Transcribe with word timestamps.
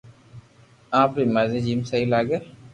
آپ 1.01 1.11
ري 1.17 1.25
مرزو 1.35 1.59
جيم 1.65 1.79
سھي 1.89 2.01
لاگي 2.13 2.37